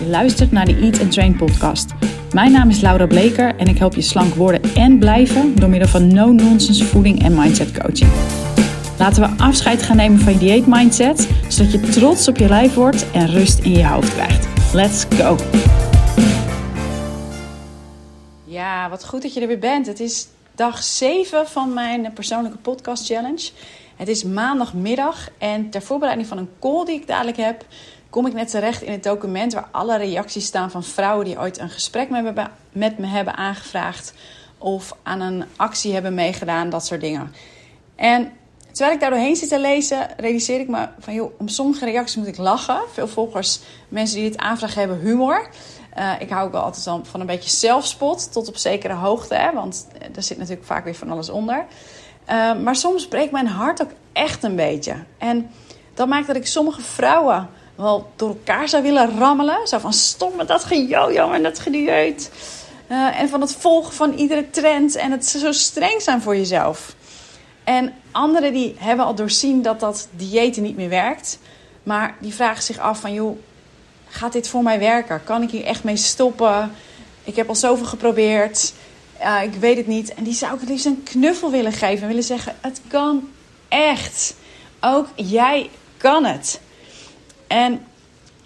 [0.00, 1.90] Je luistert naar de Eat and Train podcast.
[2.32, 5.88] Mijn naam is Laura Bleker en ik help je slank worden en blijven door middel
[5.88, 8.10] van no-nonsense voeding en mindset coaching.
[8.98, 12.74] Laten we afscheid gaan nemen van je dieet mindset, zodat je trots op je lijf
[12.74, 14.74] wordt en rust in je hoofd krijgt.
[14.74, 15.36] Let's go!
[18.44, 19.86] Ja, wat goed dat je er weer bent.
[19.86, 23.50] Het is dag 7 van mijn persoonlijke podcast challenge.
[23.96, 27.64] Het is maandagmiddag en ter voorbereiding van een call die ik dadelijk heb,
[28.10, 31.58] kom ik net terecht in het document waar alle reacties staan van vrouwen die ooit
[31.58, 32.08] een gesprek
[32.72, 34.14] met me hebben aangevraagd
[34.58, 37.34] of aan een actie hebben meegedaan, dat soort dingen.
[37.96, 38.32] En
[38.72, 42.16] terwijl ik daar doorheen zit te lezen, realiseer ik me van joh, om sommige reacties
[42.16, 42.80] moet ik lachen.
[42.92, 45.48] Veel volgers, mensen die dit aanvragen, hebben humor.
[45.98, 49.52] Uh, ik hou ook wel altijd van een beetje zelfspot, tot op zekere hoogte, hè,
[49.52, 51.66] want er zit natuurlijk vaak weer van alles onder.
[52.30, 54.94] Uh, maar soms breekt mijn hart ook echt een beetje.
[55.18, 55.50] En
[55.94, 57.48] dat maakt dat ik sommige vrouwen
[57.80, 59.66] wel door elkaar zou willen rammelen.
[59.68, 62.30] Zo van stop met dat gejojo en dat gedieet.
[62.88, 66.94] Uh, en van het volgen van iedere trend en het zo streng zijn voor jezelf.
[67.64, 71.38] En anderen die hebben al doorzien dat dat diëten niet meer werkt.
[71.82, 73.38] Maar die vragen zich af van joh,
[74.08, 75.24] gaat dit voor mij werken?
[75.24, 76.72] Kan ik hier echt mee stoppen?
[77.24, 78.72] Ik heb al zoveel geprobeerd.
[79.22, 80.14] Uh, ik weet het niet.
[80.14, 82.02] En die zou ik het liefst een knuffel willen geven.
[82.02, 83.28] En willen zeggen, het kan
[83.68, 84.34] echt.
[84.80, 86.60] Ook jij kan het.
[87.50, 87.80] En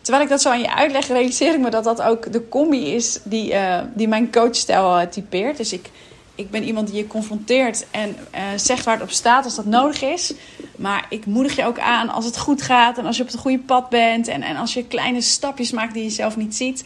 [0.00, 2.94] terwijl ik dat zo aan je uitleg, realiseer ik me dat dat ook de combi
[2.94, 5.56] is die, uh, die mijn coachstijl uh, typeert.
[5.56, 5.90] Dus ik,
[6.34, 9.64] ik ben iemand die je confronteert en uh, zegt waar het op staat als dat
[9.64, 10.32] nodig is.
[10.76, 13.40] Maar ik moedig je ook aan als het goed gaat en als je op het
[13.40, 14.28] goede pad bent.
[14.28, 16.84] En, en als je kleine stapjes maakt die je zelf niet ziet.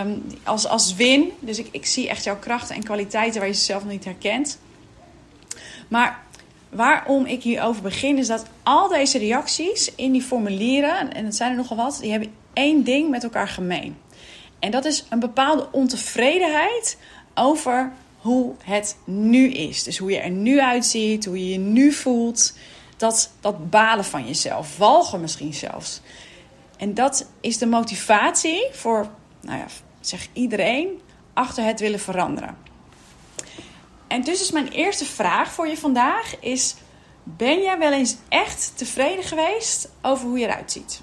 [0.00, 1.32] Um, als, als win.
[1.40, 4.58] Dus ik, ik zie echt jouw krachten en kwaliteiten waar je zelf nog niet herkent.
[5.88, 6.25] Maar
[6.68, 11.50] waarom ik hierover begin, is dat al deze reacties in die formulieren, en het zijn
[11.50, 13.96] er nogal wat, die hebben één ding met elkaar gemeen.
[14.58, 16.98] En dat is een bepaalde ontevredenheid
[17.34, 19.82] over hoe het nu is.
[19.82, 22.56] Dus hoe je er nu uitziet, hoe je je nu voelt.
[22.96, 26.00] Dat, dat balen van jezelf, walgen misschien zelfs.
[26.76, 29.08] En dat is de motivatie voor,
[29.40, 29.66] nou ja,
[30.00, 30.88] zeg iedereen,
[31.34, 32.56] achter het willen veranderen.
[34.08, 36.74] En dus is mijn eerste vraag voor je vandaag is...
[37.28, 41.00] Ben jij wel eens echt tevreden geweest over hoe je eruit ziet?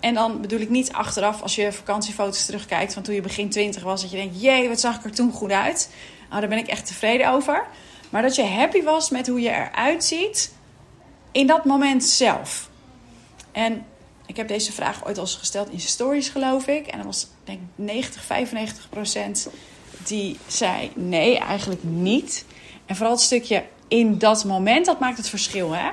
[0.00, 3.82] En dan bedoel ik niet achteraf als je vakantiefoto's terugkijkt van toen je begin 20
[3.82, 4.00] was.
[4.00, 5.90] Dat je denkt, jee, wat zag ik er toen goed uit.
[6.28, 7.66] Nou, daar ben ik echt tevreden over.
[8.10, 10.52] Maar dat je happy was met hoe je eruit ziet
[11.32, 12.70] in dat moment zelf.
[13.52, 13.86] En
[14.26, 16.86] ik heb deze vraag ooit al eens gesteld in stories, geloof ik.
[16.86, 19.48] En dat was denk ik 90, 95 procent
[20.08, 22.44] die zei nee, eigenlijk niet.
[22.86, 25.72] En vooral het stukje in dat moment, dat maakt het verschil.
[25.72, 25.90] Hè?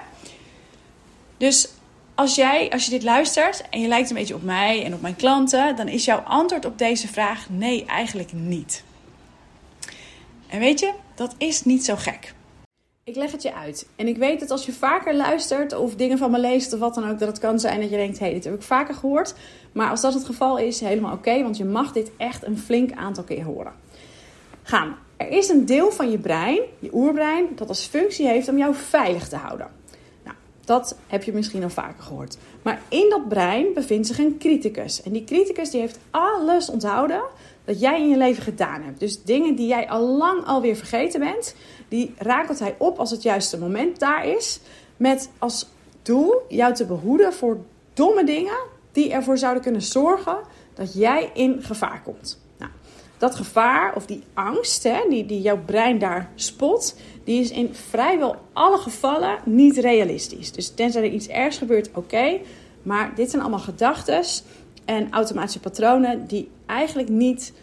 [1.37, 1.67] Dus
[2.15, 5.01] als jij, als je dit luistert en je lijkt een beetje op mij en op
[5.01, 8.83] mijn klanten, dan is jouw antwoord op deze vraag nee, eigenlijk niet.
[10.47, 12.33] En weet je, dat is niet zo gek.
[13.03, 13.87] Ik leg het je uit.
[13.95, 16.95] En ik weet dat als je vaker luistert of dingen van me leest of wat
[16.95, 18.95] dan ook, dat het kan zijn dat je denkt: hé, hey, dit heb ik vaker
[18.95, 19.35] gehoord.
[19.71, 22.91] Maar als dat het geval is, helemaal oké, want je mag dit echt een flink
[22.91, 23.73] aantal keer horen.
[24.67, 24.97] Gaan.
[25.17, 28.75] Er is een deel van je brein, je oerbrein, dat als functie heeft om jou
[28.75, 29.67] veilig te houden.
[30.23, 32.37] Nou, dat heb je misschien al vaker gehoord.
[32.61, 35.01] Maar in dat brein bevindt zich een criticus.
[35.01, 37.21] En die criticus die heeft alles onthouden
[37.65, 38.99] dat jij in je leven gedaan hebt.
[38.99, 41.55] Dus dingen die jij al lang alweer vergeten bent,
[41.87, 44.59] die rakelt hij op als het juiste moment daar is.
[44.97, 45.67] Met als
[46.01, 47.57] doel jou te behoeden voor
[47.93, 48.57] domme dingen
[48.91, 50.37] die ervoor zouden kunnen zorgen
[50.73, 52.43] dat jij in gevaar komt.
[53.17, 57.73] Dat gevaar of die angst hè, die, die jouw brein daar spot, die is in
[57.73, 60.51] vrijwel alle gevallen niet realistisch.
[60.51, 62.39] Dus tenzij er iets ergs gebeurt, oké.
[62.83, 64.23] maar dit zijn allemaal gedachten
[64.85, 67.53] en automatische patronen die eigenlijk niet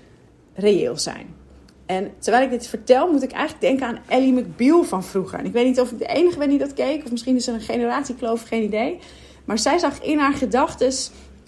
[0.55, 1.41] reëel zijn.
[1.87, 5.39] En terwijl ik dit vertel, moet ik eigenlijk denken aan Ellie McBeal van vroeger.
[5.39, 7.47] En ik weet niet of ik de enige ben die dat keek, of misschien is
[7.47, 8.99] er een generatiekloof, geen idee.
[9.45, 10.93] Maar zij zag in haar gedachten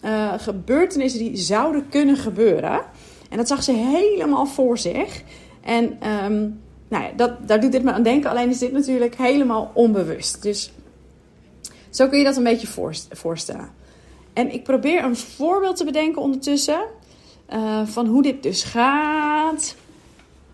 [0.05, 2.81] uh, gebeurtenissen die zouden kunnen gebeuren.
[3.35, 5.23] En dat zag ze helemaal voor zich.
[5.61, 5.85] En
[6.25, 8.31] um, nou ja, dat, daar doet dit me aan denken.
[8.31, 10.43] Alleen is dit natuurlijk helemaal onbewust.
[10.43, 10.73] Dus
[11.91, 13.71] zo kun je dat een beetje voorstellen.
[14.33, 16.81] En ik probeer een voorbeeld te bedenken ondertussen.
[17.53, 19.75] Uh, van hoe dit dus gaat.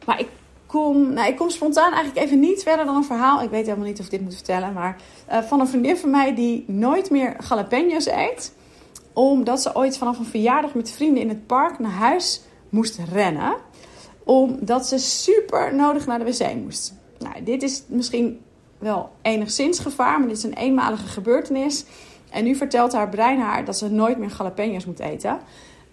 [0.06, 0.29] Maar ik
[0.67, 3.43] kom, nou, ik kom spontaan eigenlijk even niet verder dan een verhaal.
[3.43, 4.73] Ik weet helemaal niet of ik dit moet vertellen.
[4.73, 4.97] Maar
[5.31, 8.53] uh, van een vriendin van mij die nooit meer jalapenos eet.
[9.12, 13.56] Omdat ze ooit vanaf een verjaardag met vrienden in het park naar huis moest rennen.
[14.25, 16.94] Omdat ze super nodig naar de wc moest.
[17.19, 18.40] Nou, dit is misschien
[18.78, 21.84] wel enigszins gevaar, maar dit is een eenmalige gebeurtenis.
[22.31, 25.40] En nu vertelt haar brein haar dat ze nooit meer jalapenos moet eten.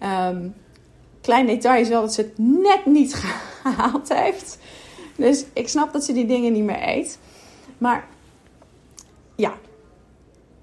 [0.02, 0.54] Um,
[1.20, 3.14] klein detail is wel dat ze het net niet
[3.62, 4.58] gehaald heeft.
[5.16, 7.18] Dus ik snap dat ze die dingen niet meer eet.
[7.78, 8.06] Maar
[9.34, 9.54] ja,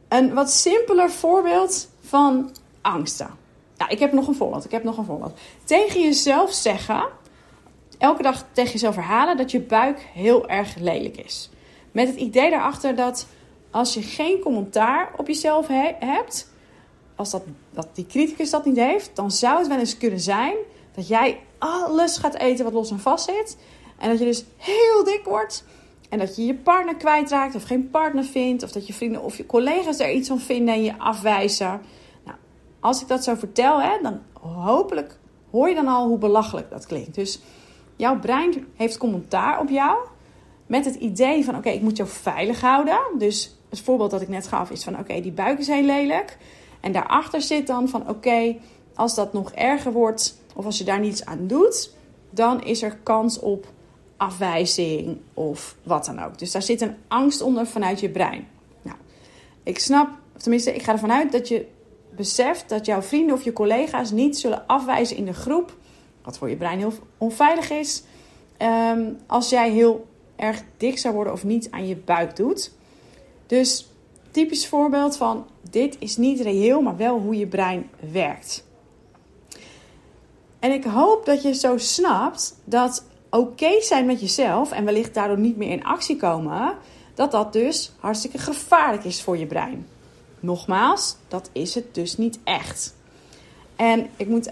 [0.07, 2.51] een wat simpeler voorbeeld van
[2.81, 3.29] angsten.
[3.77, 4.65] Nou, ik heb nog een voorbeeld.
[4.65, 5.39] Ik heb nog een voorbeeld.
[5.63, 7.07] Tegen jezelf zeggen,
[7.97, 11.49] elke dag tegen jezelf herhalen dat je buik heel erg lelijk is.
[11.91, 13.27] Met het idee daarachter dat
[13.71, 15.67] als je geen commentaar op jezelf
[15.99, 16.51] hebt,
[17.15, 17.43] als dat,
[17.73, 20.55] dat die criticus dat niet heeft, dan zou het wel eens kunnen zijn
[20.95, 23.57] dat jij alles gaat eten wat los en vast zit.
[23.97, 25.63] En dat je dus heel dik wordt.
[26.09, 28.63] En dat je je partner kwijtraakt of geen partner vindt.
[28.63, 31.81] Of dat je vrienden of je collega's er iets van vinden en je afwijzen.
[32.85, 35.17] Als ik dat zo vertel, hè, dan hopelijk
[35.51, 37.15] hoor je dan al hoe belachelijk dat klinkt.
[37.15, 37.39] Dus
[37.95, 39.97] jouw brein heeft commentaar op jou.
[40.65, 42.99] Met het idee van oké, ik moet jou veilig houden.
[43.17, 46.37] Dus het voorbeeld dat ik net gaf is van oké, die buik is heel lelijk.
[46.79, 48.55] En daarachter zit dan van oké,
[48.95, 51.93] als dat nog erger wordt of als je daar niets aan doet,
[52.29, 53.67] dan is er kans op
[54.17, 56.39] afwijzing of wat dan ook.
[56.39, 58.47] Dus daar zit een angst onder vanuit je brein.
[58.81, 58.97] Nou,
[59.63, 61.73] ik snap, of tenminste, ik ga ervan uit dat je
[62.15, 65.75] beseft dat jouw vrienden of je collega's niet zullen afwijzen in de groep,
[66.23, 68.03] wat voor je brein heel onveilig is,
[68.57, 72.71] ehm, als jij heel erg dik zou worden of niet aan je buik doet.
[73.47, 73.87] Dus
[74.31, 78.63] typisch voorbeeld van dit is niet reëel, maar wel hoe je brein werkt.
[80.59, 85.39] En ik hoop dat je zo snapt dat oké zijn met jezelf en wellicht daardoor
[85.39, 86.75] niet meer in actie komen,
[87.13, 89.87] dat dat dus hartstikke gevaarlijk is voor je brein.
[90.45, 92.95] Nogmaals, dat is het dus niet echt.
[93.75, 94.51] En ik moet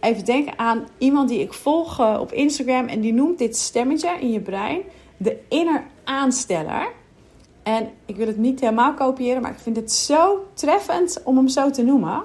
[0.00, 4.16] even denken aan iemand die ik volg eh, op Instagram en die noemt dit stemmetje
[4.20, 4.82] in je brein
[5.16, 6.92] de inner aansteller.
[7.62, 11.48] En ik wil het niet helemaal kopiëren, maar ik vind het zo treffend om hem
[11.48, 12.22] zo te noemen.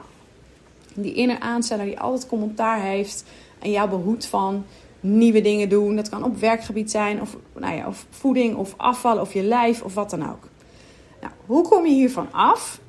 [0.93, 3.23] Die inner aansteller die altijd commentaar heeft
[3.59, 4.65] en jou behoedt van
[4.99, 5.95] nieuwe dingen doen.
[5.95, 9.81] Dat kan op werkgebied zijn, of, nou ja, of voeding, of afval, of je lijf,
[9.81, 10.49] of wat dan ook.
[11.21, 12.79] Nou, hoe kom je hiervan af?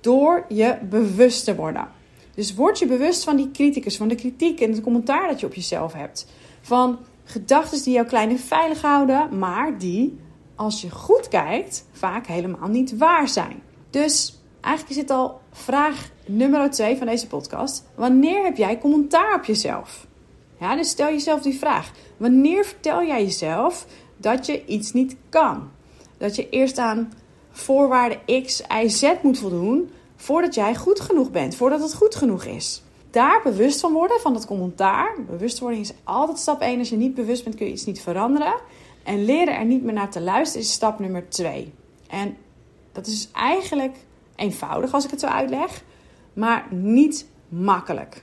[0.00, 1.88] Door je bewust te worden.
[2.34, 5.46] Dus word je bewust van die criticus, van de kritiek en het commentaar dat je
[5.46, 6.26] op jezelf hebt.
[6.60, 10.18] Van gedachten die jou klein en veilig houden, maar die,
[10.54, 13.62] als je goed kijkt, vaak helemaal niet waar zijn.
[13.90, 17.84] Dus eigenlijk is dit al vraag nummer 2 van deze podcast.
[17.94, 20.06] Wanneer heb jij commentaar op jezelf?
[20.60, 21.90] Ja, dus stel jezelf die vraag.
[22.16, 23.86] Wanneer vertel jij jezelf
[24.16, 25.70] dat je iets niet kan?
[26.18, 27.12] Dat je eerst aan
[27.50, 32.44] voorwaarden X, Y, Z moet voldoen voordat jij goed genoeg bent, voordat het goed genoeg
[32.44, 32.82] is.
[33.10, 35.14] Daar bewust van worden, van dat commentaar.
[35.26, 36.78] Bewustwording is altijd stap 1.
[36.78, 38.54] Als je niet bewust bent, kun je iets niet veranderen.
[39.02, 41.72] En leren er niet meer naar te luisteren is stap nummer 2.
[42.08, 42.36] En
[42.92, 43.96] dat is eigenlijk
[44.36, 45.84] eenvoudig als ik het zo uitleg,
[46.32, 48.22] maar niet makkelijk.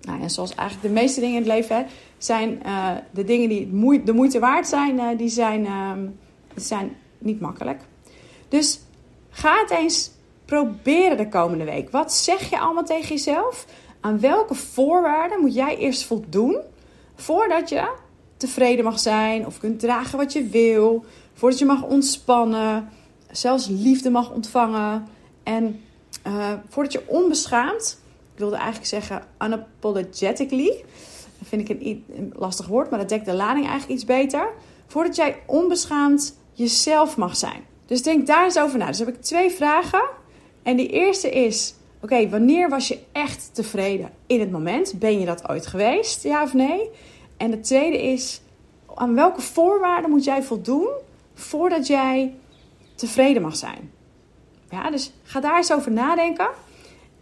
[0.00, 1.86] Nou, en zoals eigenlijk de meeste dingen in het leven
[2.18, 5.92] zijn uh, de dingen die de moeite waard zijn, uh, die zijn, uh,
[6.54, 7.80] zijn niet makkelijk.
[8.48, 8.80] Dus
[9.30, 10.10] ga het eens
[10.44, 11.90] proberen de komende week.
[11.90, 13.66] Wat zeg je allemaal tegen jezelf?
[14.00, 16.58] Aan welke voorwaarden moet jij eerst voldoen
[17.14, 17.92] voordat je
[18.36, 21.04] tevreden mag zijn of kunt dragen wat je wil,
[21.34, 22.88] voordat je mag ontspannen,
[23.30, 25.08] zelfs liefde mag ontvangen
[25.42, 25.80] en
[26.26, 28.02] uh, voordat je onbeschaamd
[28.34, 30.84] ik wilde eigenlijk zeggen unapologetically.
[31.38, 34.48] Dat vind ik een, lastig woord, maar dat dekt de lading eigenlijk iets beter.
[34.86, 37.64] Voordat jij onbeschaamd jezelf mag zijn.
[37.86, 38.86] Dus denk daar eens over na.
[38.86, 40.02] Dus heb ik twee vragen.
[40.62, 44.98] En die eerste is: oké, wanneer was je echt tevreden in het moment?
[44.98, 46.90] Ben je dat ooit geweest, ja of nee?
[47.36, 48.40] En de tweede is:
[48.94, 50.88] aan welke voorwaarden moet jij voldoen
[51.34, 52.34] voordat jij
[52.94, 53.92] tevreden mag zijn?
[54.70, 56.48] Ja, dus ga daar eens over nadenken.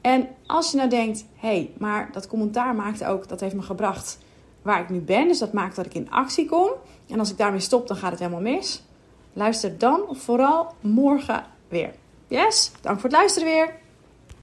[0.01, 3.63] En als je nou denkt, hé, hey, maar dat commentaar maakt ook, dat heeft me
[3.63, 4.19] gebracht
[4.63, 5.29] waar ik nu ben.
[5.29, 6.71] Dus dat maakt dat ik in actie kom.
[7.09, 8.83] En als ik daarmee stop, dan gaat het helemaal mis.
[9.33, 11.91] Luister dan vooral morgen weer.
[12.27, 13.75] Yes, dank voor het luisteren weer.